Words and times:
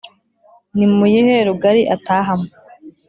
nimuyihe 0.75 1.35
rugari 1.47 1.81
ataha 1.95 2.33
mo 2.39 2.47